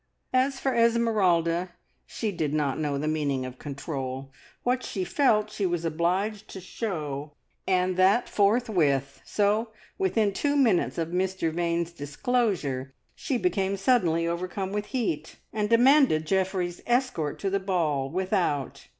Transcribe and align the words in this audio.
As 0.33 0.59
for 0.59 0.73
Esmeralda, 0.73 1.73
she 2.07 2.31
did 2.31 2.55
not 2.55 2.79
know 2.79 2.97
the 2.97 3.07
meaning 3.07 3.45
of 3.45 3.59
control; 3.59 4.31
what 4.63 4.81
she 4.81 5.03
felt 5.03 5.51
she 5.51 5.67
was 5.67 5.85
obliged 5.85 6.47
to 6.47 6.59
show, 6.59 7.33
and 7.67 7.97
that 7.97 8.27
forthwith, 8.27 9.21
so 9.23 9.69
within 9.99 10.33
two 10.33 10.55
minutes 10.55 10.97
of 10.97 11.09
Mr 11.09 11.53
Vane's 11.53 11.91
disclosure 11.91 12.95
she 13.13 13.37
became 13.37 13.77
suddenly 13.77 14.27
overcome 14.27 14.71
with 14.71 14.87
heat, 14.87 15.35
and 15.53 15.69
demanded 15.69 16.25
Geoffrey's 16.25 16.81
escort 16.87 17.37
to 17.37 17.51
the 17.51 17.59
ball 17.59 18.09
without. 18.09 18.87